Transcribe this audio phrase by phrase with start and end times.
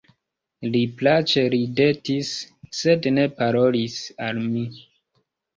[0.75, 2.31] Li plaĉe ridetis,
[2.79, 3.99] sed ne parolis
[4.31, 4.69] al mi.